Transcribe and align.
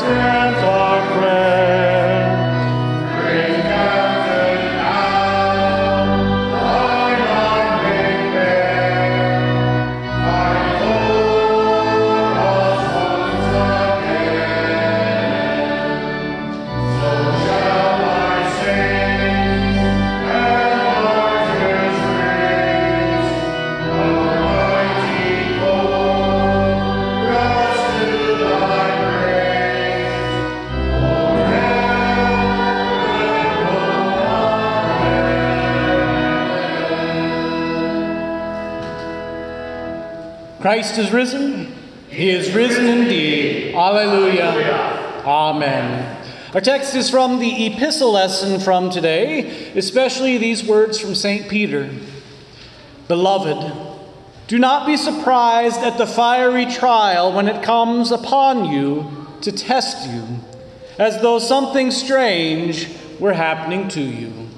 sends 0.00 0.43
Christ 40.64 40.96
is 40.96 41.12
risen. 41.12 41.74
He 42.08 42.30
is 42.30 42.54
risen 42.54 42.86
indeed. 42.86 43.74
Alleluia. 43.74 45.22
Amen. 45.26 46.26
Our 46.54 46.62
text 46.62 46.94
is 46.94 47.10
from 47.10 47.38
the 47.38 47.66
epistle 47.66 48.12
lesson 48.12 48.58
from 48.58 48.88
today, 48.88 49.72
especially 49.76 50.38
these 50.38 50.64
words 50.64 50.98
from 50.98 51.14
St. 51.14 51.50
Peter. 51.50 51.90
Beloved, 53.08 53.76
do 54.46 54.58
not 54.58 54.86
be 54.86 54.96
surprised 54.96 55.80
at 55.80 55.98
the 55.98 56.06
fiery 56.06 56.64
trial 56.64 57.30
when 57.30 57.46
it 57.46 57.62
comes 57.62 58.10
upon 58.10 58.64
you 58.64 59.28
to 59.42 59.52
test 59.52 60.08
you, 60.08 60.24
as 60.98 61.20
though 61.20 61.38
something 61.38 61.90
strange 61.90 62.88
were 63.20 63.34
happening 63.34 63.86
to 63.88 64.00
you. 64.00 64.48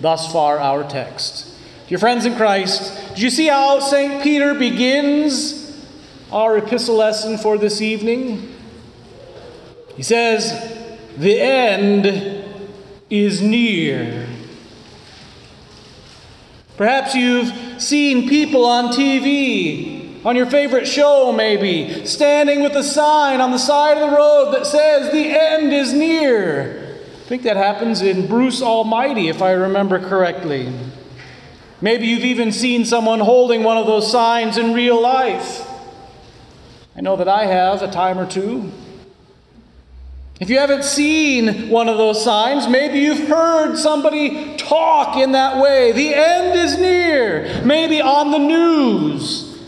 Thus 0.00 0.32
far, 0.32 0.58
our 0.58 0.82
text. 0.82 1.51
Dear 1.92 1.98
friends 1.98 2.24
in 2.24 2.36
Christ, 2.36 3.16
do 3.16 3.20
you 3.20 3.28
see 3.28 3.48
how 3.48 3.78
St. 3.78 4.22
Peter 4.22 4.54
begins 4.54 5.78
our 6.32 6.56
epistle 6.56 6.96
lesson 6.96 7.36
for 7.36 7.58
this 7.58 7.82
evening? 7.82 8.50
He 9.94 10.02
says, 10.02 10.74
The 11.18 11.38
end 11.38 12.06
is 13.10 13.42
near. 13.42 14.26
Perhaps 16.78 17.14
you've 17.14 17.52
seen 17.82 18.26
people 18.26 18.64
on 18.64 18.86
TV, 18.86 20.24
on 20.24 20.34
your 20.34 20.46
favorite 20.46 20.88
show 20.88 21.30
maybe, 21.30 22.06
standing 22.06 22.62
with 22.62 22.72
a 22.72 22.82
sign 22.82 23.42
on 23.42 23.50
the 23.50 23.58
side 23.58 23.98
of 23.98 24.08
the 24.08 24.16
road 24.16 24.54
that 24.54 24.66
says, 24.66 25.12
The 25.12 25.38
end 25.38 25.74
is 25.74 25.92
near. 25.92 26.96
I 27.04 27.28
think 27.28 27.42
that 27.42 27.58
happens 27.58 28.00
in 28.00 28.26
Bruce 28.26 28.62
Almighty, 28.62 29.28
if 29.28 29.42
I 29.42 29.52
remember 29.52 29.98
correctly. 29.98 30.72
Maybe 31.82 32.06
you've 32.06 32.24
even 32.24 32.52
seen 32.52 32.84
someone 32.84 33.18
holding 33.18 33.64
one 33.64 33.76
of 33.76 33.86
those 33.86 34.10
signs 34.10 34.56
in 34.56 34.72
real 34.72 35.02
life. 35.02 35.68
I 36.96 37.00
know 37.00 37.16
that 37.16 37.28
I 37.28 37.46
have 37.46 37.82
a 37.82 37.90
time 37.90 38.18
or 38.18 38.26
two. 38.26 38.70
If 40.38 40.48
you 40.48 40.58
haven't 40.58 40.84
seen 40.84 41.68
one 41.68 41.88
of 41.88 41.98
those 41.98 42.22
signs, 42.22 42.68
maybe 42.68 43.00
you've 43.00 43.28
heard 43.28 43.76
somebody 43.76 44.56
talk 44.56 45.16
in 45.16 45.32
that 45.32 45.60
way. 45.60 45.92
The 45.92 46.14
end 46.14 46.58
is 46.58 46.78
near. 46.78 47.62
Maybe 47.64 48.00
on 48.00 48.30
the 48.30 48.38
news. 48.38 49.60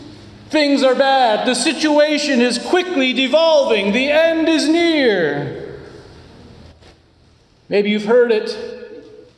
Things 0.49 0.83
are 0.83 0.95
bad. 0.95 1.45
The 1.45 1.53
situation 1.53 2.39
is 2.39 2.57
quickly 2.57 3.11
devolving. 3.11 3.91
The 3.91 4.09
end 4.09 4.47
is 4.47 4.69
near. 4.69 5.81
Maybe 7.67 7.89
you've 7.89 8.05
heard 8.05 8.31
it 8.31 8.55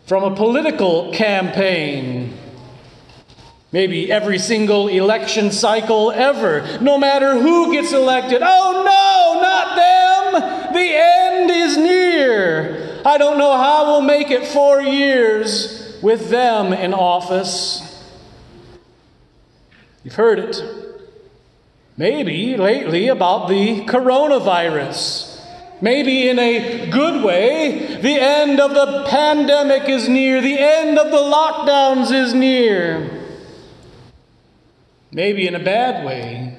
from 0.05 0.23
a 0.23 0.35
political 0.35 1.11
campaign. 1.13 2.26
Maybe 3.71 4.09
every 4.09 4.39
single 4.39 4.87
election 4.87 5.51
cycle 5.51 6.11
ever, 6.11 6.79
no 6.79 6.97
matter 6.97 7.37
who 7.37 7.73
gets 7.73 7.91
elected. 7.91 8.41
Oh 8.41 8.83
no, 8.85 9.41
not 9.41 9.75
them! 9.75 10.73
The 10.73 10.89
end 10.93 11.51
is 11.51 11.77
near. 11.77 13.01
I 13.05 13.17
don't 13.17 13.37
know 13.37 13.57
how 13.57 13.85
we'll 13.85 14.01
make 14.01 14.31
it 14.31 14.47
four 14.47 14.81
years 14.81 15.99
with 16.01 16.29
them 16.29 16.71
in 16.71 16.93
office. 16.93 17.83
You've 20.03 20.15
heard 20.15 20.39
it. 20.39 20.61
Maybe 21.97 22.55
lately 22.55 23.09
about 23.09 23.49
the 23.49 23.81
coronavirus. 23.81 25.25
Maybe 25.81 26.29
in 26.29 26.39
a 26.39 26.89
good 26.89 27.23
way, 27.23 27.99
the 28.01 28.19
end 28.19 28.61
of 28.61 28.73
the 28.73 29.05
pandemic 29.09 29.89
is 29.89 30.07
near, 30.07 30.41
the 30.41 30.57
end 30.57 30.97
of 30.97 31.11
the 31.11 31.17
lockdowns 31.17 32.13
is 32.13 32.33
near 32.33 33.16
maybe 35.17 35.47
in 35.47 35.55
a 35.55 35.59
bad 35.59 36.05
way. 36.05 36.55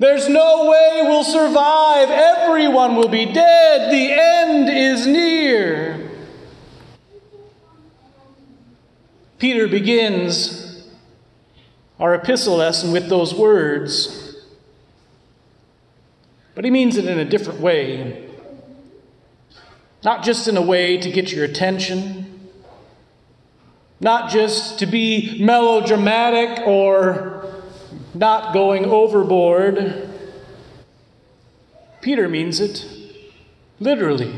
There's 0.00 0.28
no 0.28 0.68
way 0.68 1.02
we'll 1.04 1.22
survive. 1.22 2.10
Everyone 2.10 2.96
will 2.96 3.08
be 3.08 3.26
dead. 3.26 3.92
The 3.92 4.12
end 4.12 4.68
is 4.68 5.06
near. 5.06 6.10
Peter 9.38 9.68
begins 9.68 10.84
our 12.00 12.12
epistle 12.12 12.56
lesson 12.56 12.90
with 12.90 13.08
those 13.08 13.32
words, 13.32 14.36
but 16.56 16.64
he 16.64 16.72
means 16.72 16.96
it 16.96 17.04
in 17.04 17.20
a 17.20 17.24
different 17.24 17.60
way. 17.60 18.28
Not 20.02 20.24
just 20.24 20.48
in 20.48 20.56
a 20.56 20.62
way 20.62 20.96
to 20.96 21.08
get 21.08 21.30
your 21.30 21.44
attention 21.44 22.17
not 24.00 24.30
just 24.30 24.78
to 24.78 24.86
be 24.86 25.42
melodramatic 25.42 26.66
or 26.66 27.62
not 28.14 28.52
going 28.52 28.84
overboard. 28.84 30.08
Peter 32.00 32.28
means 32.28 32.60
it 32.60 32.86
literally. 33.80 34.34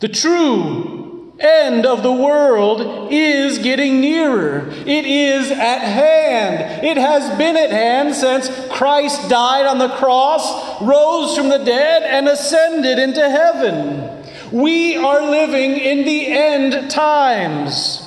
The 0.00 0.08
true 0.08 1.34
end 1.40 1.86
of 1.86 2.02
the 2.02 2.12
world 2.12 3.08
is 3.10 3.58
getting 3.58 4.00
nearer. 4.00 4.68
It 4.70 5.06
is 5.06 5.50
at 5.50 5.78
hand. 5.80 6.84
It 6.84 6.98
has 6.98 7.36
been 7.38 7.56
at 7.56 7.70
hand 7.70 8.14
since 8.14 8.50
Christ 8.70 9.28
died 9.30 9.66
on 9.66 9.78
the 9.78 9.88
cross, 9.96 10.80
rose 10.82 11.36
from 11.36 11.48
the 11.48 11.64
dead, 11.64 12.02
and 12.02 12.28
ascended 12.28 12.98
into 12.98 13.28
heaven. 13.28 14.19
We 14.52 14.96
are 14.96 15.22
living 15.22 15.72
in 15.72 16.04
the 16.04 16.26
end 16.26 16.90
times. 16.90 18.06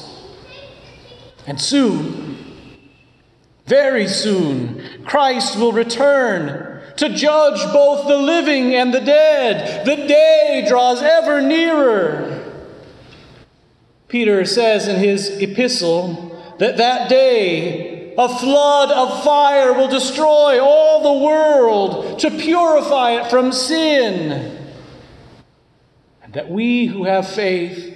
And 1.48 1.59
soon, 1.59 2.38
very 3.66 4.08
soon, 4.08 5.04
Christ 5.06 5.58
will 5.58 5.72
return 5.72 6.81
to 6.98 7.09
judge 7.09 7.62
both 7.72 8.08
the 8.08 8.18
living 8.18 8.76
and 8.76 8.94
the 8.94 9.00
dead. 9.00 9.86
The 9.86 9.96
day 9.96 10.66
draws 10.68 11.02
ever 11.02 11.42
nearer. 11.42 12.52
Peter 14.10 14.46
says 14.46 14.88
in 14.88 15.00
his 15.00 15.30
epistle 15.42 16.56
that 16.60 16.78
that 16.78 17.10
day 17.10 18.14
a 18.18 18.30
flood 18.30 18.92
of 18.92 19.24
fire 19.24 19.74
will 19.74 19.88
destroy 19.88 20.62
all 20.62 21.02
the 21.02 21.25
world 21.25 22.20
to 22.20 22.30
purify 22.30 23.14
it 23.14 23.30
from 23.30 23.52
sin 23.52 24.62
that 26.33 26.49
we 26.49 26.88
who 26.88 27.05
have 27.05 27.27
faith 27.27 27.95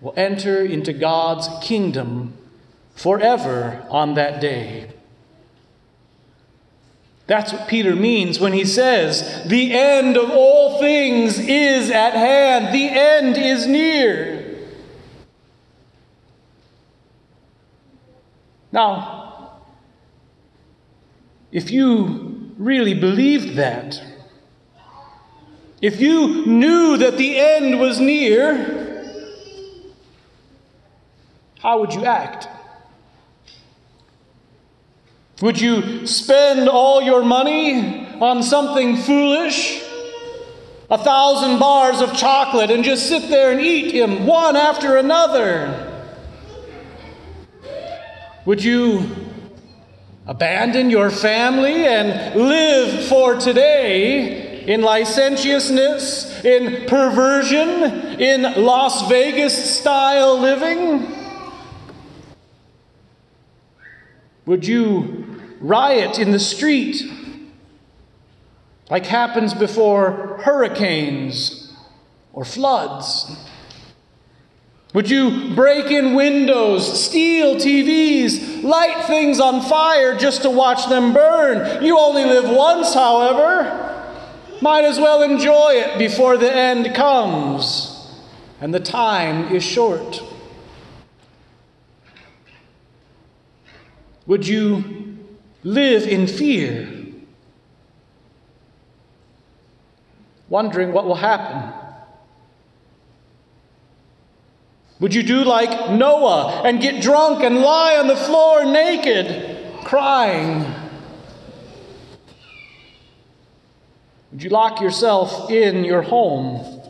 will 0.00 0.14
enter 0.16 0.64
into 0.64 0.92
God's 0.92 1.48
kingdom 1.66 2.34
forever 2.94 3.84
on 3.90 4.14
that 4.14 4.40
day. 4.40 4.90
That's 7.26 7.52
what 7.52 7.68
Peter 7.68 7.94
means 7.94 8.40
when 8.40 8.52
he 8.52 8.64
says, 8.64 9.44
The 9.46 9.72
end 9.72 10.16
of 10.16 10.30
all 10.30 10.80
things 10.80 11.38
is 11.38 11.90
at 11.90 12.12
hand, 12.12 12.74
the 12.74 12.88
end 12.88 13.38
is 13.38 13.66
near. 13.66 14.58
Now, 18.72 19.60
if 21.52 21.70
you 21.70 22.52
really 22.58 22.94
believed 22.94 23.56
that, 23.56 24.02
if 25.80 26.00
you 26.00 26.44
knew 26.46 26.98
that 26.98 27.16
the 27.16 27.38
end 27.38 27.80
was 27.80 27.98
near, 27.98 28.80
how 31.60 31.80
would 31.80 31.94
you 31.94 32.04
act? 32.04 32.48
Would 35.40 35.58
you 35.58 36.06
spend 36.06 36.68
all 36.68 37.00
your 37.00 37.24
money 37.24 38.06
on 38.20 38.42
something 38.42 38.96
foolish? 38.98 39.82
A 40.90 40.98
thousand 40.98 41.58
bars 41.58 42.00
of 42.00 42.14
chocolate 42.14 42.70
and 42.70 42.84
just 42.84 43.08
sit 43.08 43.30
there 43.30 43.52
and 43.52 43.60
eat 43.60 43.92
them 43.92 44.26
one 44.26 44.56
after 44.56 44.96
another? 44.96 45.86
Would 48.44 48.62
you 48.62 49.08
abandon 50.26 50.90
your 50.90 51.10
family 51.10 51.86
and 51.86 52.34
live 52.38 53.06
for 53.06 53.36
today 53.36 54.49
in 54.66 54.82
licentiousness, 54.82 56.44
in 56.44 56.86
perversion, 56.86 58.20
in 58.20 58.42
Las 58.64 59.08
Vegas 59.08 59.78
style 59.78 60.38
living? 60.38 61.16
Would 64.46 64.66
you 64.66 65.40
riot 65.60 66.18
in 66.18 66.32
the 66.32 66.38
street 66.40 67.02
like 68.90 69.06
happens 69.06 69.54
before 69.54 70.40
hurricanes 70.42 71.72
or 72.32 72.44
floods? 72.44 73.36
Would 74.92 75.08
you 75.08 75.54
break 75.54 75.86
in 75.92 76.14
windows, 76.14 77.00
steal 77.04 77.54
TVs, 77.54 78.64
light 78.64 79.04
things 79.06 79.38
on 79.38 79.62
fire 79.62 80.16
just 80.16 80.42
to 80.42 80.50
watch 80.50 80.88
them 80.88 81.12
burn? 81.12 81.84
You 81.84 81.96
only 81.96 82.24
live 82.24 82.50
once, 82.50 82.92
however. 82.92 83.89
Might 84.60 84.84
as 84.84 84.98
well 84.98 85.22
enjoy 85.22 85.70
it 85.72 85.98
before 85.98 86.36
the 86.36 86.54
end 86.54 86.94
comes, 86.94 88.12
and 88.60 88.74
the 88.74 88.80
time 88.80 89.54
is 89.54 89.64
short. 89.64 90.22
Would 94.26 94.46
you 94.46 95.18
live 95.64 96.06
in 96.06 96.26
fear, 96.26 96.88
wondering 100.48 100.92
what 100.92 101.06
will 101.06 101.14
happen? 101.14 101.72
Would 105.00 105.14
you 105.14 105.22
do 105.22 105.42
like 105.44 105.90
Noah 105.90 106.62
and 106.66 106.82
get 106.82 107.02
drunk 107.02 107.42
and 107.42 107.60
lie 107.60 107.96
on 107.96 108.06
the 108.06 108.16
floor 108.16 108.66
naked, 108.66 109.84
crying? 109.84 110.66
Would 114.32 114.42
you 114.42 114.50
lock 114.50 114.80
yourself 114.80 115.50
in 115.50 115.84
your 115.84 116.02
home? 116.02 116.80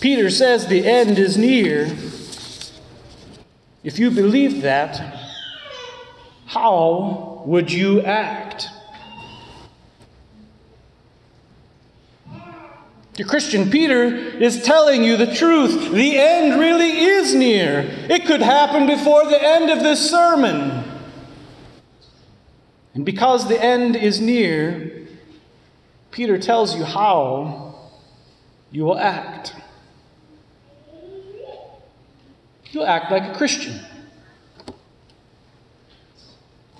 Peter 0.00 0.30
says 0.30 0.68
the 0.68 0.86
end 0.86 1.18
is 1.18 1.36
near. 1.36 1.86
If 3.82 3.98
you 3.98 4.10
believe 4.10 4.62
that, 4.62 5.20
how 6.46 7.42
would 7.46 7.72
you 7.72 8.02
act? 8.02 8.68
Your 13.16 13.26
Christian 13.26 13.70
Peter 13.70 14.04
is 14.04 14.62
telling 14.62 15.02
you 15.02 15.16
the 15.16 15.34
truth. 15.34 15.90
The 15.92 16.18
end 16.18 16.60
really 16.60 16.98
is 16.98 17.34
near. 17.34 17.80
It 18.10 18.26
could 18.26 18.42
happen 18.42 18.86
before 18.86 19.24
the 19.24 19.42
end 19.42 19.70
of 19.70 19.80
this 19.80 20.10
sermon. 20.10 20.95
And 22.96 23.04
because 23.04 23.46
the 23.46 23.62
end 23.62 23.94
is 23.94 24.22
near, 24.22 25.06
Peter 26.10 26.38
tells 26.38 26.74
you 26.74 26.82
how 26.82 27.74
you 28.70 28.84
will 28.84 28.98
act. 28.98 29.54
You'll 32.70 32.86
act 32.86 33.10
like 33.10 33.22
a 33.24 33.36
Christian. 33.36 33.78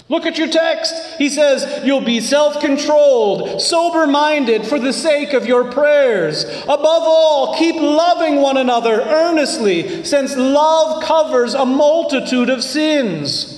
Look 0.08 0.24
at 0.24 0.38
your 0.38 0.48
text. 0.48 0.94
He 1.18 1.28
says, 1.28 1.84
You'll 1.84 2.00
be 2.00 2.22
self 2.22 2.62
controlled, 2.62 3.60
sober 3.60 4.06
minded 4.06 4.66
for 4.66 4.78
the 4.78 4.94
sake 4.94 5.34
of 5.34 5.44
your 5.44 5.70
prayers. 5.70 6.44
Above 6.62 7.02
all, 7.02 7.58
keep 7.58 7.76
loving 7.76 8.40
one 8.40 8.56
another 8.56 9.02
earnestly, 9.02 10.02
since 10.02 10.34
love 10.34 11.04
covers 11.04 11.52
a 11.52 11.66
multitude 11.66 12.48
of 12.48 12.64
sins. 12.64 13.55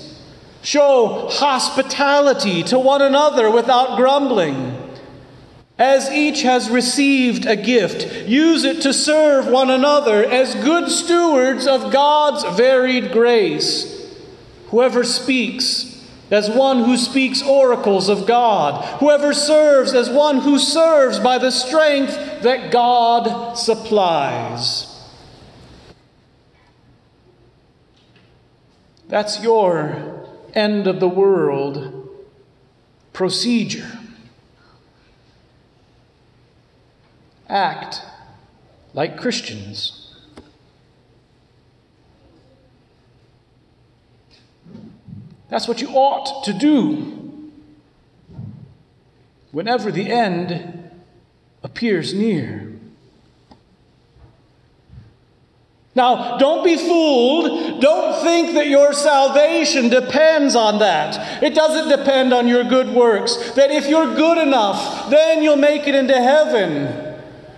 Show 0.63 1.29
hospitality 1.31 2.63
to 2.65 2.79
one 2.79 3.03
another 3.03 3.51
without 3.51 3.97
grumbling. 3.97 4.77
As 5.79 6.11
each 6.11 6.43
has 6.43 6.69
received 6.69 7.47
a 7.47 7.55
gift, 7.55 8.27
use 8.27 8.65
it 8.65 8.83
to 8.83 8.93
serve 8.93 9.47
one 9.47 9.71
another 9.71 10.25
as 10.25 10.57
good 10.57 10.91
stewards 10.91 11.69
of 11.69 11.93
God's 11.93 12.57
varied 12.57 13.13
grace. 13.13 13.95
Whoever 14.71 15.05
speaks, 15.05 16.05
as 16.33 16.51
one 16.51 16.85
who 16.85 16.97
speaks 16.97 17.43
oracles 17.43 18.09
of 18.09 18.27
God, 18.27 18.85
whoever 18.99 19.33
serves 19.33 19.95
as 19.95 20.11
one 20.11 20.39
who 20.39 20.59
serves 20.59 21.21
by 21.21 21.39
the 21.39 21.53
strength 21.53 22.43
that 22.43 22.73
God 22.73 23.55
supplies. 23.55 24.85
That's 29.07 29.41
your 29.43 30.18
end 30.55 30.87
of 30.87 31.01
the 31.01 31.09
world 31.09 32.09
procedure. 33.13 33.99
Act 37.49 38.03
like 38.95 39.19
Christians. 39.19 40.15
That's 45.49 45.67
what 45.67 45.81
you 45.81 45.89
ought 45.89 46.45
to 46.45 46.53
do 46.53 47.51
whenever 49.51 49.91
the 49.91 50.11
end 50.11 50.91
appears 51.63 52.13
near. 52.13 52.68
Now, 55.99 56.39
don't 56.39 56.63
be 56.63 56.77
fooled. 56.77 57.81
Don't 57.81 58.23
think 58.23 58.55
that 58.55 58.69
your 58.69 58.93
salvation 58.93 59.89
depends 59.89 60.55
on 60.55 60.79
that. 60.79 61.43
It 61.43 61.57
doesn't 61.57 61.89
depend 61.89 62.33
on 62.33 62.47
your 62.47 62.63
good 62.63 62.89
works. 62.89 63.35
That 63.57 63.73
if 63.73 63.89
you're 63.89 64.15
good 64.15 64.39
enough, 64.39 65.11
then 65.11 65.43
you'll 65.43 65.57
make 65.57 65.89
it 65.89 65.97
into 65.97 66.15
heaven. 66.15 67.17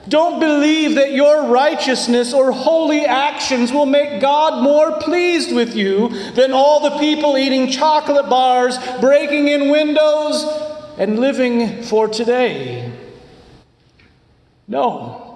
Don't 0.08 0.40
believe 0.40 0.94
that 0.94 1.12
your 1.12 1.48
righteousness 1.48 2.32
or 2.32 2.50
holy 2.50 3.04
actions 3.04 3.72
will 3.72 3.84
make 3.84 4.22
God 4.22 4.62
more 4.62 4.98
pleased 5.00 5.54
with 5.54 5.76
you 5.76 6.08
than 6.32 6.52
all 6.52 6.80
the 6.80 6.98
people 6.98 7.36
eating 7.36 7.70
chocolate 7.70 8.30
bars, 8.30 8.78
breaking 9.02 9.48
in 9.48 9.68
windows, 9.68 10.46
and 10.96 11.18
living 11.18 11.82
for 11.82 12.08
today. 12.08 12.90
No. 14.66 15.29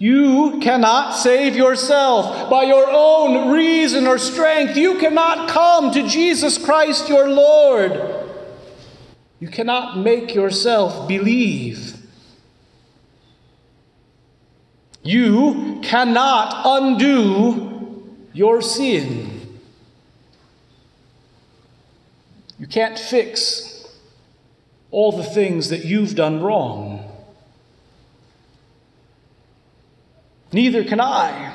You 0.00 0.60
cannot 0.62 1.10
save 1.10 1.54
yourself 1.54 2.48
by 2.48 2.62
your 2.62 2.86
own 2.88 3.50
reason 3.50 4.06
or 4.06 4.16
strength. 4.16 4.74
You 4.74 4.96
cannot 4.98 5.50
come 5.50 5.92
to 5.92 6.08
Jesus 6.08 6.56
Christ 6.56 7.10
your 7.10 7.28
Lord. 7.28 8.00
You 9.40 9.48
cannot 9.48 9.98
make 9.98 10.34
yourself 10.34 11.06
believe. 11.06 11.96
You 15.02 15.80
cannot 15.82 16.62
undo 16.64 18.02
your 18.32 18.62
sin. 18.62 19.58
You 22.58 22.66
can't 22.66 22.98
fix 22.98 23.86
all 24.90 25.12
the 25.12 25.24
things 25.24 25.68
that 25.68 25.84
you've 25.84 26.14
done 26.14 26.42
wrong. 26.42 26.99
Neither 30.52 30.84
can 30.84 31.00
I. 31.00 31.54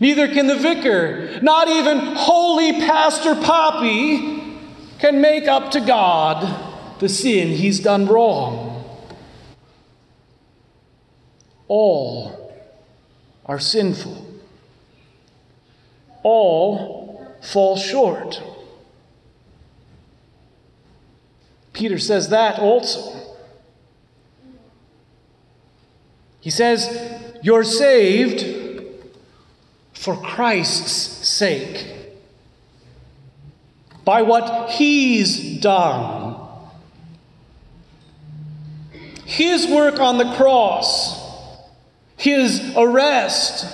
Neither 0.00 0.28
can 0.28 0.46
the 0.46 0.56
vicar. 0.56 1.40
Not 1.42 1.68
even 1.68 1.98
holy 1.98 2.72
Pastor 2.80 3.34
Poppy 3.34 4.58
can 4.98 5.20
make 5.20 5.48
up 5.48 5.72
to 5.72 5.80
God 5.80 7.00
the 7.00 7.08
sin 7.08 7.48
he's 7.48 7.80
done 7.80 8.06
wrong. 8.06 8.84
All 11.68 12.54
are 13.46 13.58
sinful. 13.58 14.26
All 16.22 17.36
fall 17.40 17.76
short. 17.76 18.40
Peter 21.72 21.98
says 21.98 22.28
that 22.28 22.58
also. 22.58 23.31
He 26.42 26.50
says, 26.50 27.40
You're 27.42 27.64
saved 27.64 28.44
for 29.94 30.14
Christ's 30.16 31.26
sake, 31.26 31.86
by 34.04 34.20
what 34.20 34.72
He's 34.72 35.58
done. 35.62 36.36
His 39.24 39.66
work 39.66 39.98
on 39.98 40.18
the 40.18 40.34
cross 40.34 41.22
his 42.22 42.62
arrest, 42.76 43.66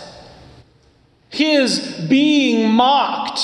his 1.29 2.07
being 2.09 2.71
mocked, 2.71 3.41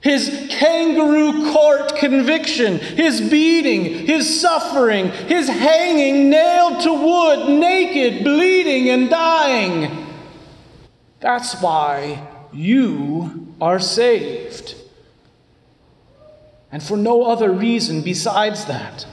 his 0.00 0.46
kangaroo 0.50 1.52
court 1.52 1.96
conviction, 1.96 2.78
his 2.78 3.20
beating, 3.20 4.06
his 4.06 4.40
suffering, 4.40 5.08
his 5.08 5.48
hanging 5.48 6.30
nailed 6.30 6.80
to 6.80 6.92
wood, 6.92 7.58
naked, 7.58 8.22
bleeding, 8.22 8.88
and 8.90 9.10
dying. 9.10 10.06
That's 11.20 11.60
why 11.60 12.26
you 12.52 13.54
are 13.60 13.80
saved. 13.80 14.76
and 16.70 16.82
for 16.82 16.96
no 16.98 17.24
other 17.24 17.50
reason 17.50 18.02
besides 18.02 18.66
that. 18.66 19.06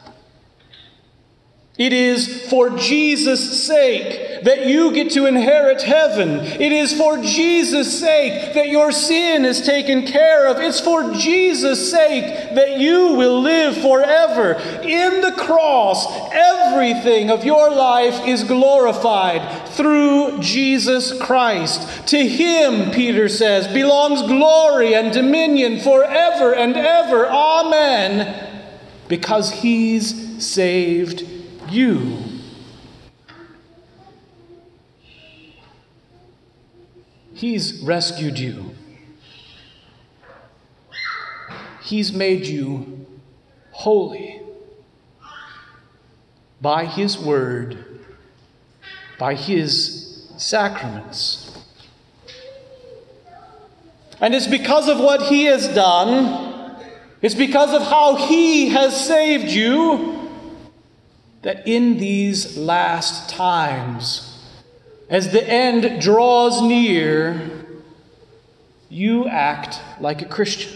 It 1.77 1.91
is 1.91 2.49
for 2.49 2.69
Jesus' 2.69 3.67
sake 3.67 4.43
that 4.45 4.65
you 4.65 4.93
get 4.93 5.11
to 5.11 5.25
inherit 5.25 5.81
heaven. 5.81 6.39
It 6.39 6.71
is 6.71 6.93
for 6.93 7.17
Jesus' 7.17 7.99
sake 7.99 8.53
that 8.53 8.69
your 8.69 8.93
sin 8.93 9.43
is 9.43 9.61
taken 9.61 10.07
care 10.07 10.47
of. 10.47 10.57
It's 10.59 10.79
for 10.79 11.11
Jesus' 11.11 11.91
sake 11.91 12.55
that 12.55 12.79
you 12.79 13.15
will 13.15 13.41
live 13.41 13.75
forever. 13.75 14.53
In 14.83 15.19
the 15.19 15.33
cross, 15.37 16.05
everything 16.31 17.29
of 17.29 17.43
your 17.43 17.69
life 17.69 18.25
is 18.25 18.45
glorified 18.45 19.67
through 19.69 20.39
Jesus 20.39 21.19
Christ. 21.21 22.07
To 22.07 22.25
him, 22.25 22.91
Peter 22.91 23.27
says, 23.27 23.67
belongs 23.67 24.21
glory 24.21 24.95
and 24.95 25.11
dominion 25.11 25.81
forever 25.81 26.55
and 26.55 26.77
ever. 26.77 27.27
Amen. 27.27 28.61
Because 29.09 29.51
he's 29.51 30.41
saved 30.43 31.34
you. 31.75 32.17
He's 37.33 37.81
rescued 37.81 38.39
you. 38.39 38.73
He's 41.83 42.13
made 42.13 42.45
you 42.45 43.05
holy 43.71 44.41
by 46.61 46.85
His 46.85 47.17
Word, 47.17 47.99
by 49.19 49.35
His 49.35 50.27
sacraments. 50.37 51.61
And 54.21 54.33
it's 54.33 54.47
because 54.47 54.87
of 54.87 54.99
what 54.99 55.23
He 55.23 55.43
has 55.45 55.67
done, 55.67 56.77
it's 57.21 57.35
because 57.35 57.73
of 57.73 57.83
how 57.83 58.15
He 58.27 58.69
has 58.69 59.05
saved 59.05 59.51
you 59.51 60.14
that 61.45 61.67
in 61.67 61.99
these 61.99 62.57
last 62.57 63.29
times, 63.29 64.43
as 65.11 65.31
the 65.31 65.47
end 65.47 66.01
draws 66.01 66.59
near, 66.63 67.39
you 68.89 69.27
act 69.27 69.79
like 70.01 70.23
a 70.23 70.25
Christian. 70.25 70.71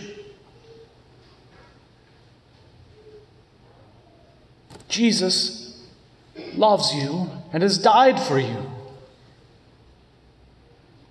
Jesus 4.87 5.83
loves 6.53 6.93
you 6.93 7.31
and 7.51 7.63
has 7.63 7.79
died 7.79 8.19
for 8.19 8.37
you. 8.37 8.69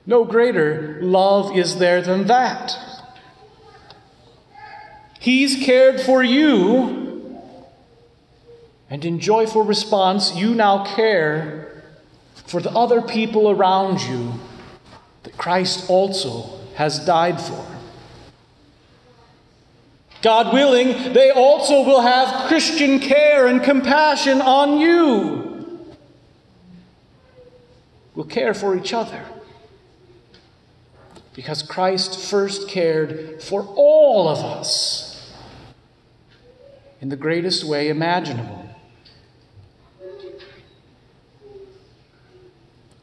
No 0.07 0.25
greater 0.25 1.01
love 1.03 1.57
is 1.59 1.81
there 1.81 2.01
than 2.01 2.29
that. 2.29 2.77
He's 5.19 5.67
cared 5.67 6.01
for 6.01 6.23
you 6.23 7.08
and 8.91 9.05
in 9.05 9.21
joyful 9.21 9.63
response, 9.63 10.35
you 10.35 10.55
now 10.55 10.85
care 10.95 11.83
for 12.47 12.61
the 12.61 12.71
other 12.71 13.03
people 13.03 13.51
around 13.51 14.01
you 14.01 14.33
that 15.25 15.37
Christ 15.37 15.91
also 15.91 16.59
has 16.75 17.05
died 17.05 17.41
for. 17.41 17.67
God 20.23 20.53
willing, 20.53 21.13
they 21.13 21.31
also 21.31 21.85
will 21.85 22.01
have 22.01 22.49
Christian 22.49 22.99
care 22.99 23.47
and 23.47 23.63
compassion 23.63 24.41
on 24.41 24.81
you. 24.81 25.87
We'll 28.15 28.27
care 28.27 28.55
for 28.55 28.77
each 28.77 28.93
other 28.93 29.25
because 31.35 31.63
Christ 31.63 32.19
first 32.19 32.69
cared 32.69 33.41
for 33.41 33.63
all 33.77 34.29
of 34.29 34.39
us 34.39 35.33
in 37.01 37.11
the 37.11 37.17
greatest 37.17 37.63
way 37.63 37.89
imaginable. 37.89 38.68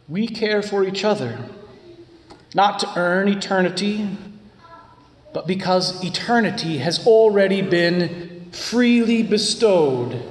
We 0.08 0.28
care 0.28 0.62
for 0.62 0.84
each 0.84 1.04
other, 1.04 1.50
not 2.54 2.80
to 2.80 2.90
earn 2.96 3.28
eternity, 3.28 4.08
but 5.34 5.48
because 5.48 6.04
eternity 6.04 6.78
has 6.78 7.06
already 7.08 7.62
been 7.62 8.50
freely 8.52 9.24
bestowed. 9.24 10.24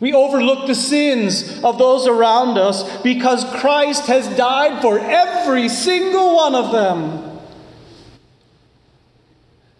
We 0.00 0.12
overlook 0.12 0.66
the 0.66 0.74
sins 0.74 1.62
of 1.62 1.78
those 1.78 2.08
around 2.08 2.58
us 2.58 3.00
because 3.02 3.44
Christ 3.60 4.06
has 4.08 4.26
died 4.36 4.82
for 4.82 4.98
every 4.98 5.68
single 5.68 6.34
one 6.34 6.56
of 6.56 6.72
them. 6.72 7.38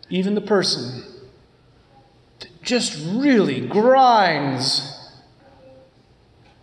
Even 0.08 0.36
the 0.36 0.40
person 0.40 1.02
that 2.38 2.62
just 2.62 2.96
really 3.04 3.66
grinds 3.66 4.96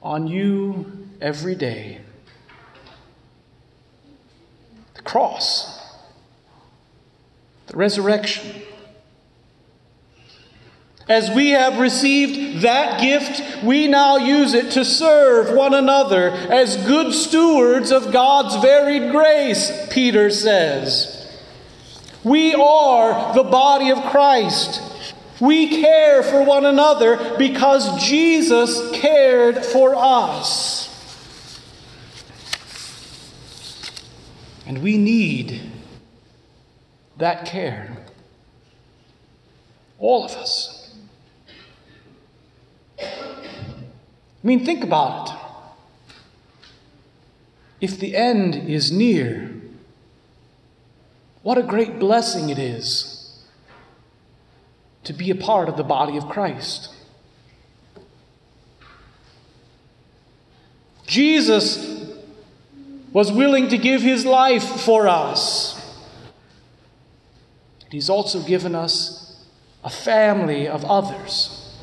on 0.02 0.28
you 0.28 0.99
every 1.22 1.56
day. 1.56 2.00
The 4.96 5.02
cross, 5.02 5.82
the 7.68 7.78
resurrection. 7.78 8.62
As 11.08 11.32
we 11.32 11.50
have 11.50 11.80
received 11.80 12.62
that 12.62 13.02
gift, 13.02 13.64
we 13.64 13.88
now 13.88 14.18
use 14.18 14.54
it 14.54 14.74
to 14.74 14.86
serve 14.86 15.56
one 15.56 15.74
another 15.74 16.30
as 16.30 16.78
good 16.86 17.14
stewards 17.14 17.92
of 17.92 18.12
God's 18.12 18.56
varied 18.58 19.12
grace, 19.12 19.88
Peter 19.90 20.30
says. 20.30 21.16
We 22.24 22.54
are 22.54 23.34
the 23.34 23.44
body 23.44 23.90
of 23.90 24.04
Christ. 24.12 24.82
We 25.40 25.82
care 25.82 26.22
for 26.22 26.44
one 26.44 26.66
another 26.66 27.38
because 27.40 28.04
Jesus 28.04 28.92
cared 29.00 29.66
for 29.66 29.96
us. 29.96 30.78
And 34.70 34.84
we 34.84 35.00
need 35.00 35.64
that 37.18 37.44
care. 37.48 37.98
All 39.98 40.24
of 40.24 40.32
us. 40.34 40.96
I 43.02 43.08
mean, 44.44 44.64
think 44.64 44.84
about 44.84 45.30
it. 45.30 45.36
If 47.82 48.00
the 48.00 48.16
end 48.16 48.56
is 48.56 48.92
near, 48.92 49.50
what 51.42 51.58
a 51.58 51.64
great 51.64 51.98
blessing 51.98 52.50
it 52.50 52.60
is 52.60 53.44
to 55.04 55.14
be 55.14 55.32
a 55.32 55.36
part 55.36 55.68
of 55.68 55.78
the 55.78 55.84
body 55.84 56.16
of 56.16 56.30
Christ. 56.30 56.94
Jesus 61.08 61.99
was 63.12 63.32
willing 63.32 63.70
to 63.70 63.78
give 63.78 64.01
his 64.01 64.25
life 64.25 64.63
for 64.63 65.08
us. 65.08 65.75
He's 67.92 68.10
also 68.10 68.42
given 68.42 68.75
us 68.75 69.46
a 69.84 69.89
family 69.89 70.68
of 70.68 70.86
others 70.86 71.75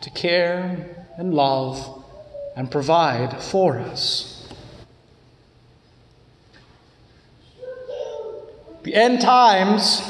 to 0.00 0.10
care 0.10 1.06
and 1.18 1.34
love 1.34 2.04
and 2.56 2.70
provide 2.70 3.42
for 3.42 3.78
us. 3.78 4.50
The 8.82 8.94
end 8.94 9.20
times 9.20 10.02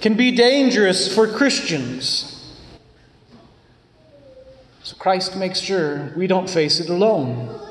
can 0.00 0.14
be 0.14 0.30
dangerous 0.30 1.12
for 1.14 1.26
Christians. 1.26 2.36
So 4.82 4.96
Christ 4.96 5.36
makes 5.36 5.60
sure 5.60 6.12
we 6.16 6.26
don't 6.26 6.48
face 6.48 6.80
it 6.80 6.88
alone. 6.88 7.69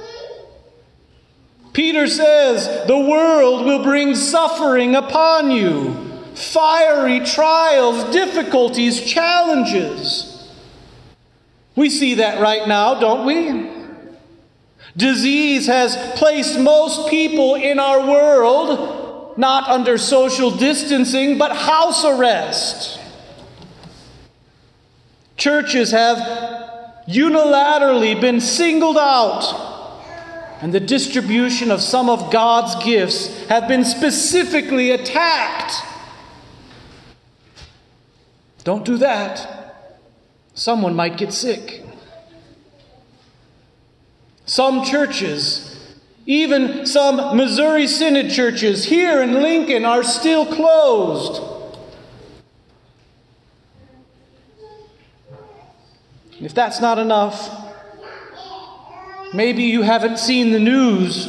Peter 1.80 2.08
says, 2.08 2.86
The 2.88 3.00
world 3.00 3.66
will 3.66 3.82
bring 3.82 4.14
suffering 4.14 4.98
upon 4.98 5.50
you, 5.50 5.94
fiery 6.36 7.22
trials, 7.22 8.12
difficulties, 8.12 9.00
challenges. 9.00 10.52
We 11.78 11.90
see 11.90 12.16
that 12.16 12.42
right 12.42 12.68
now, 12.68 13.00
don't 13.00 13.26
we? 13.26 13.72
Disease 14.98 15.68
has 15.68 15.96
placed 16.20 16.60
most 16.60 17.10
people 17.10 17.56
in 17.56 17.80
our 17.80 18.06
world 18.06 19.38
not 19.38 19.70
under 19.70 19.98
social 19.98 20.52
distancing, 20.52 21.38
but 21.38 21.56
house 21.56 22.04
arrest. 22.04 23.00
Churches 25.38 25.92
have 25.92 26.18
unilaterally 27.08 28.20
been 28.20 28.42
singled 28.42 28.98
out 28.98 29.69
and 30.62 30.74
the 30.74 30.80
distribution 30.80 31.72
of 31.72 31.82
some 31.82 32.10
of 32.10 32.32
God's 32.32 32.84
gifts 32.84 33.46
have 33.46 33.68
been 33.68 33.86
specifically 33.86 34.92
attacked. 34.92 35.74
Don't 38.64 38.84
do 38.86 38.98
that. 38.98 39.88
Someone 40.54 40.96
might 40.96 41.18
get 41.18 41.32
sick. 41.32 41.86
Some 44.46 44.84
churches 44.84 45.70
Even 46.30 46.86
some 46.86 47.36
Missouri 47.36 47.88
Synod 47.88 48.30
churches 48.30 48.86
here 48.86 49.24
in 49.24 49.42
Lincoln 49.42 49.84
are 49.84 50.04
still 50.04 50.46
closed. 50.46 51.42
If 56.40 56.54
that's 56.54 56.80
not 56.80 57.00
enough, 57.00 57.69
maybe 59.34 59.64
you 59.64 59.82
haven't 59.82 60.20
seen 60.20 60.52
the 60.52 60.60
news, 60.60 61.28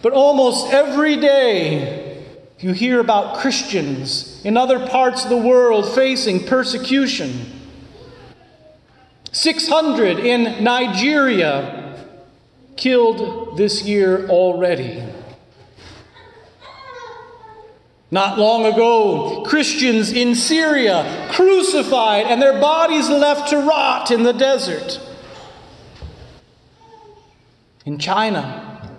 but 0.00 0.12
almost 0.12 0.72
every 0.72 1.16
day 1.16 2.24
you 2.58 2.72
hear 2.72 3.00
about 3.00 3.38
Christians 3.38 4.44
in 4.44 4.56
other 4.56 4.86
parts 4.86 5.24
of 5.24 5.30
the 5.30 5.36
world 5.36 5.94
facing 5.94 6.46
persecution. 6.46 7.60
600 9.32 10.18
in 10.18 10.62
Nigeria 10.62 12.06
killed 12.76 13.56
this 13.56 13.82
year 13.82 14.28
already. 14.28 15.02
Not 18.10 18.38
long 18.38 18.66
ago, 18.66 19.42
Christians 19.46 20.12
in 20.12 20.34
Syria 20.34 21.30
crucified 21.32 22.26
and 22.26 22.42
their 22.42 22.60
bodies 22.60 23.08
left 23.08 23.48
to 23.50 23.56
rot 23.56 24.10
in 24.10 24.22
the 24.22 24.34
desert. 24.34 25.00
In 27.84 27.98
China, 27.98 28.98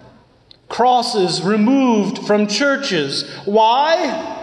crosses 0.67 1.41
removed 1.41 2.25
from 2.25 2.47
churches. 2.47 3.29
Why? 3.45 4.39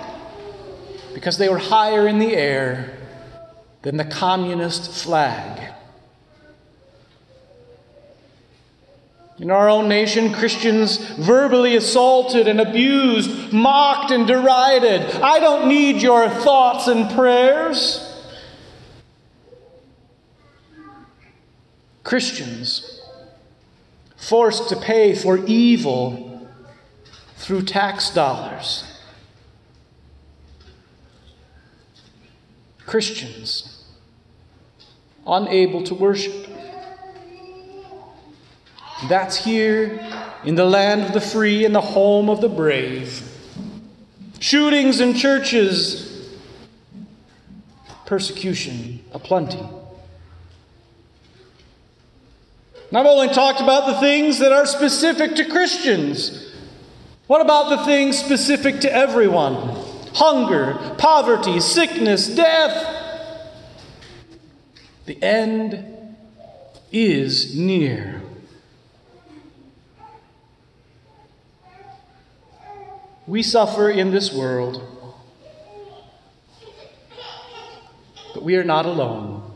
Because 1.13 1.37
they 1.37 1.49
were 1.49 1.59
higher 1.59 2.07
in 2.07 2.19
the 2.19 2.35
air 2.35 2.97
than 3.83 3.97
the 3.97 4.05
communist 4.05 4.91
flag. 4.93 5.75
In 9.39 9.51
our 9.51 9.71
own 9.71 9.89
nation, 9.89 10.33
Christians 10.33 10.99
verbally 10.99 11.75
assaulted 11.75 12.47
and 12.47 12.61
abused, 12.61 13.53
mocked 13.53 14.11
and 14.11 14.27
derided. 14.27 15.03
I 15.23 15.41
don't 15.41 15.67
need 15.67 16.03
your 16.03 16.29
thoughts 16.29 16.89
and 16.89 17.11
prayers. 17.11 18.07
Christians 22.05 23.00
forced 24.31 24.69
to 24.69 24.77
pay 24.77 25.13
for 25.13 25.39
evil 25.47 26.49
through 27.35 27.63
tax 27.63 28.11
dollars. 28.11 28.85
Christians 32.87 33.87
unable 35.27 35.83
to 35.83 35.97
worship. 35.97 36.47
That's 39.09 39.37
here 39.37 39.99
in 40.45 40.55
the 40.55 40.65
land 40.65 41.03
of 41.03 41.13
the 41.13 41.21
free 41.21 41.65
and 41.65 41.75
the 41.75 41.81
home 41.81 42.31
of 42.31 42.41
the 42.41 42.49
brave. 42.49 43.29
Shootings 44.39 45.01
in 45.01 45.15
churches, 45.15 46.39
persecution 48.07 49.03
aplenty. 49.11 49.80
And 52.91 52.99
I've 52.99 53.07
only 53.07 53.29
talked 53.29 53.61
about 53.61 53.87
the 53.87 54.01
things 54.01 54.41
that 54.41 54.53
are 54.53 54.67
specific 54.67 55.37
to 55.37 55.45
Christians. 55.45 56.53
What 57.29 57.41
about 57.41 57.71
the 57.71 57.85
things 57.85 58.19
specific 58.19 58.81
to 58.81 58.93
everyone? 58.93 59.55
Hunger, 60.15 60.97
poverty, 60.99 61.61
sickness, 61.61 62.27
death. 62.27 62.97
The 65.07 65.23
end 65.23 66.17
is 66.91 67.57
near. 67.57 68.23
We 73.29 73.45
suffer 73.45 73.89
in 73.89 74.11
this 74.11 74.33
world, 74.33 74.83
but 78.35 78.43
we 78.43 78.57
are 78.57 78.65
not 78.65 78.87
alone. 78.87 79.50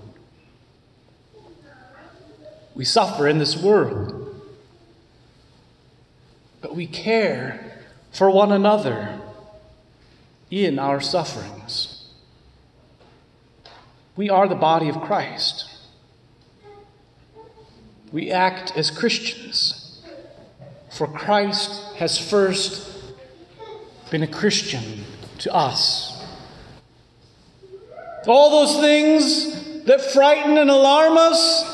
We 2.74 2.84
suffer 2.84 3.28
in 3.28 3.38
this 3.38 3.56
world, 3.56 4.34
but 6.60 6.74
we 6.74 6.86
care 6.86 7.84
for 8.10 8.30
one 8.30 8.50
another 8.50 9.20
in 10.50 10.78
our 10.78 11.00
sufferings. 11.00 12.06
We 14.16 14.30
are 14.30 14.48
the 14.48 14.54
body 14.54 14.88
of 14.88 15.00
Christ. 15.00 15.68
We 18.12 18.30
act 18.30 18.72
as 18.76 18.90
Christians, 18.90 20.00
for 20.90 21.08
Christ 21.08 21.96
has 21.96 22.18
first 22.18 22.88
been 24.10 24.22
a 24.22 24.28
Christian 24.28 25.04
to 25.38 25.52
us. 25.52 26.24
All 28.26 28.50
those 28.50 28.80
things 28.80 29.84
that 29.84 30.00
frighten 30.00 30.56
and 30.56 30.70
alarm 30.70 31.18
us, 31.18 31.73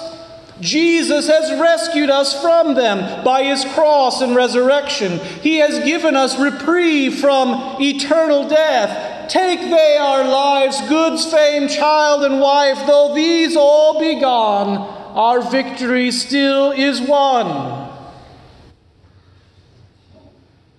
Jesus 0.60 1.26
has 1.26 1.58
rescued 1.60 2.10
us 2.10 2.40
from 2.40 2.74
them 2.74 3.24
by 3.24 3.44
his 3.44 3.64
cross 3.64 4.20
and 4.20 4.36
resurrection. 4.36 5.18
He 5.42 5.56
has 5.56 5.84
given 5.84 6.16
us 6.16 6.38
reprieve 6.38 7.18
from 7.18 7.76
eternal 7.80 8.48
death. 8.48 9.30
Take 9.30 9.60
they 9.60 9.96
our 9.98 10.24
lives, 10.24 10.80
goods, 10.88 11.24
fame, 11.30 11.68
child, 11.68 12.24
and 12.24 12.40
wife, 12.40 12.86
though 12.86 13.14
these 13.14 13.56
all 13.56 13.98
be 14.00 14.20
gone, 14.20 14.76
our 15.16 15.40
victory 15.40 16.10
still 16.10 16.72
is 16.72 17.00
won. 17.00 17.88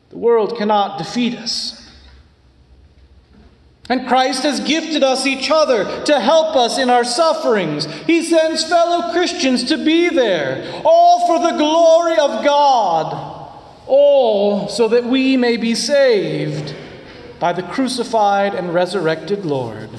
The 0.10 0.18
world 0.18 0.58
cannot 0.58 0.98
defeat 0.98 1.36
us. 1.36 1.81
And 3.92 4.08
Christ 4.08 4.44
has 4.44 4.62
gifted 4.62 5.04
us 5.04 5.26
each 5.26 5.52
other 5.52 6.06
to 6.06 6.18
help 6.22 6.56
us 6.56 6.78
in 6.78 6.90
our 6.90 7.04
sufferings. 7.04 7.84
He 8.06 8.24
sends 8.24 8.64
fellow 8.64 9.12
Christians 9.12 9.66
to 9.66 9.76
be 9.76 10.08
there, 10.08 10.82
all 10.86 11.28
for 11.28 11.40
the 11.46 11.58
glory 11.58 12.14
of 12.14 12.46
God, 12.46 13.52
all 13.88 14.70
so 14.70 14.88
that 14.88 15.04
we 15.04 15.36
may 15.36 15.58
be 15.58 15.76
saved 15.76 16.74
by 17.38 17.52
the 17.52 17.64
crucified 17.64 18.56
and 18.56 18.74
resurrected 18.74 19.44
Lord. 19.44 19.90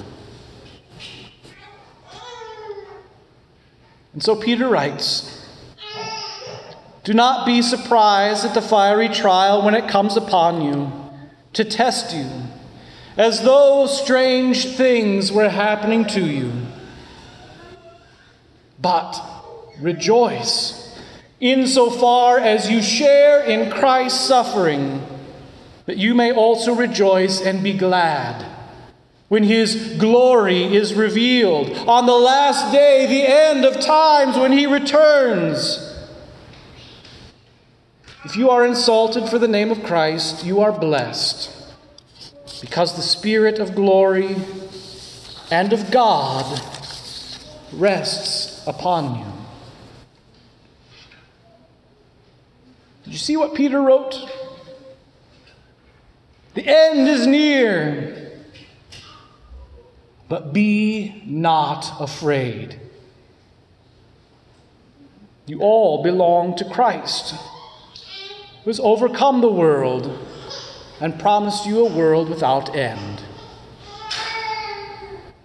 And 4.15 4.23
so 4.23 4.35
Peter 4.35 4.69
writes, 4.69 5.47
do 7.05 7.13
not 7.13 7.45
be 7.45 7.61
surprised 7.61 8.47
at 8.47 8.55
the 8.55 8.63
fiery 8.63 9.11
trial 9.11 9.63
when 9.63 9.75
it 9.75 9.87
comes 9.87 10.17
upon 10.17 10.63
you 10.63 10.91
to 11.53 11.63
test 11.63 12.17
you, 12.17 12.27
as 13.17 13.43
though 13.43 13.87
strange 13.87 14.67
things 14.67 15.31
were 15.31 15.49
happening 15.49 16.05
to 16.07 16.25
you. 16.25 16.53
But 18.81 19.21
rejoice 19.81 20.83
insofar 21.43 22.39
as 22.39 22.71
you 22.71 22.81
share 22.81 23.43
in 23.43 23.71
Christ's 23.71 24.21
suffering, 24.21 25.05
that 25.87 25.99
you 25.99 26.15
may 26.15 26.33
also 26.33 26.73
rejoice 26.73 27.41
and 27.41 27.63
be 27.63 27.73
glad 27.73 28.47
when 29.29 29.43
his 29.43 29.97
glory 29.99 30.77
is 30.77 30.95
revealed 30.95 31.71
on 31.89 32.07
the 32.07 32.13
last 32.13 32.71
day, 32.71 33.07
the 33.07 33.27
end 33.27 33.65
of 33.65 33.81
times, 33.81 34.37
when 34.37 34.53
he 34.53 34.67
returns. 34.67 35.89
If 38.25 38.37
you 38.37 38.51
are 38.51 38.65
insulted 38.65 39.29
for 39.29 39.39
the 39.39 39.49
name 39.49 39.71
of 39.71 39.83
Christ, 39.83 40.45
you 40.45 40.61
are 40.61 40.71
blessed, 40.71 41.51
because 42.63 42.95
the 42.95 43.03
Spirit 43.03 43.59
of 43.59 43.75
glory 43.75 44.37
and 45.51 45.73
of 45.73 45.91
God 45.91 46.63
rests 47.73 48.65
upon 48.69 49.19
you. 49.19 49.27
Did 53.05 53.13
you 53.13 53.19
see 53.19 53.37
what 53.37 53.55
Peter 53.55 53.83
wrote? 53.83 54.17
The 56.55 56.65
end 56.65 57.09
is 57.09 57.27
near, 57.27 58.31
but 60.29 60.53
be 60.53 61.21
not 61.27 62.01
afraid. 62.01 62.79
You 65.47 65.61
all 65.61 66.05
belong 66.05 66.57
to 66.59 66.65
Christ 66.71 67.35
who 68.63 68.71
has 68.71 68.79
overcome 68.79 69.41
the 69.41 69.51
world 69.51 70.17
and 71.01 71.19
promised 71.19 71.67
you 71.67 71.87
a 71.87 71.93
world 71.93 72.29
without 72.29 72.75
end. 72.75 73.23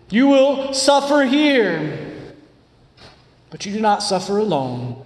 You 0.09 0.27
will 0.27 0.73
suffer 0.73 1.23
here, 1.23 2.25
but 3.49 3.65
you 3.65 3.73
do 3.73 3.81
not 3.81 4.03
suffer 4.03 4.37
alone. 4.37 5.03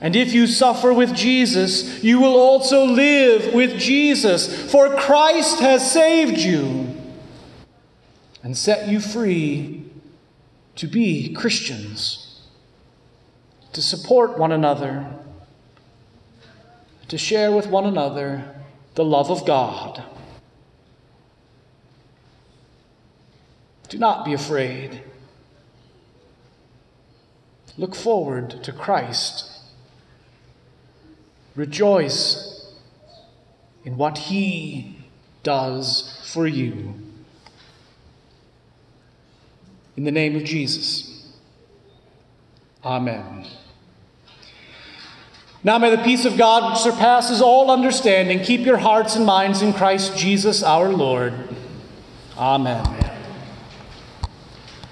And 0.00 0.16
if 0.16 0.32
you 0.32 0.48
suffer 0.48 0.92
with 0.92 1.14
Jesus, 1.14 2.02
you 2.02 2.20
will 2.20 2.34
also 2.34 2.84
live 2.84 3.54
with 3.54 3.78
Jesus, 3.78 4.70
for 4.70 4.96
Christ 4.96 5.60
has 5.60 5.88
saved 5.92 6.38
you 6.38 6.96
and 8.42 8.56
set 8.56 8.88
you 8.88 8.98
free 8.98 9.84
to 10.74 10.88
be 10.88 11.32
Christians, 11.32 12.40
to 13.72 13.80
support 13.80 14.36
one 14.36 14.50
another 14.50 15.06
to 17.12 17.18
share 17.18 17.52
with 17.52 17.66
one 17.66 17.84
another 17.84 18.54
the 18.94 19.04
love 19.04 19.30
of 19.30 19.44
God. 19.44 20.02
Do 23.90 23.98
not 23.98 24.24
be 24.24 24.32
afraid. 24.32 25.02
Look 27.76 27.94
forward 27.94 28.64
to 28.64 28.72
Christ. 28.72 29.60
Rejoice 31.54 32.72
in 33.84 33.98
what 33.98 34.16
He 34.16 34.96
does 35.42 36.18
for 36.32 36.46
you. 36.46 36.94
In 39.98 40.04
the 40.04 40.10
name 40.10 40.34
of 40.34 40.44
Jesus. 40.44 41.30
Amen. 42.82 43.46
Now 45.64 45.78
may 45.78 45.94
the 45.94 46.02
peace 46.02 46.24
of 46.24 46.36
God, 46.36 46.72
which 46.72 46.80
surpasses 46.80 47.40
all 47.40 47.70
understanding, 47.70 48.42
keep 48.42 48.66
your 48.66 48.78
hearts 48.78 49.14
and 49.16 49.24
minds 49.24 49.62
in 49.62 49.72
Christ 49.72 50.16
Jesus 50.16 50.62
our 50.62 50.88
Lord. 50.88 51.34
Amen. 52.36 53.01